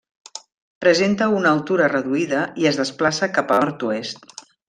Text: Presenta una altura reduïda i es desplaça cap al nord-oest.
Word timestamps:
Presenta 0.85 1.27
una 1.39 1.51
altura 1.57 1.89
reduïda 1.93 2.41
i 2.63 2.67
es 2.71 2.81
desplaça 2.81 3.31
cap 3.39 3.55
al 3.59 3.63
nord-oest. 3.67 4.27